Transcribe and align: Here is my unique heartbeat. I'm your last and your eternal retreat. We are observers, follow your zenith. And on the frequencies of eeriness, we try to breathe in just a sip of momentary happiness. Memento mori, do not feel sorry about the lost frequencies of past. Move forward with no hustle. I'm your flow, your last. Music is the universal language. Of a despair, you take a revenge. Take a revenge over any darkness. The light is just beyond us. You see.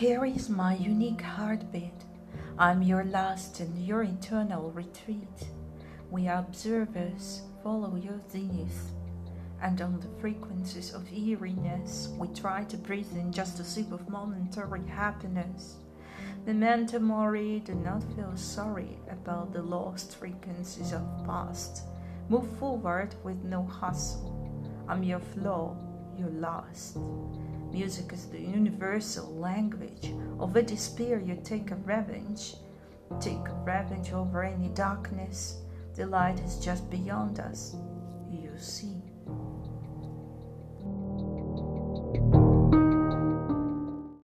Here 0.00 0.24
is 0.24 0.48
my 0.48 0.76
unique 0.76 1.20
heartbeat. 1.20 2.06
I'm 2.58 2.80
your 2.80 3.04
last 3.04 3.60
and 3.60 3.86
your 3.86 4.02
eternal 4.02 4.70
retreat. 4.70 5.44
We 6.10 6.26
are 6.26 6.38
observers, 6.38 7.42
follow 7.62 7.96
your 7.96 8.18
zenith. 8.30 8.92
And 9.60 9.78
on 9.82 10.00
the 10.00 10.08
frequencies 10.18 10.94
of 10.94 11.06
eeriness, 11.12 12.08
we 12.18 12.28
try 12.28 12.64
to 12.64 12.78
breathe 12.78 13.12
in 13.12 13.30
just 13.30 13.60
a 13.60 13.62
sip 13.62 13.92
of 13.92 14.08
momentary 14.08 14.88
happiness. 14.88 15.76
Memento 16.46 16.98
mori, 16.98 17.60
do 17.60 17.74
not 17.74 18.02
feel 18.16 18.34
sorry 18.36 18.96
about 19.10 19.52
the 19.52 19.60
lost 19.60 20.16
frequencies 20.16 20.94
of 20.94 21.02
past. 21.26 21.82
Move 22.30 22.48
forward 22.58 23.14
with 23.22 23.44
no 23.44 23.64
hustle. 23.64 24.34
I'm 24.88 25.02
your 25.02 25.20
flow, 25.20 25.76
your 26.16 26.30
last. 26.30 26.96
Music 27.72 28.12
is 28.12 28.26
the 28.26 28.40
universal 28.40 29.32
language. 29.36 30.12
Of 30.38 30.56
a 30.56 30.62
despair, 30.62 31.20
you 31.20 31.38
take 31.44 31.70
a 31.70 31.76
revenge. 31.76 32.54
Take 33.20 33.48
a 33.48 33.54
revenge 33.64 34.12
over 34.12 34.42
any 34.42 34.68
darkness. 34.68 35.58
The 35.94 36.06
light 36.06 36.40
is 36.40 36.58
just 36.58 36.90
beyond 36.90 37.38
us. 37.38 37.76
You 38.30 38.50
see. 38.58 39.09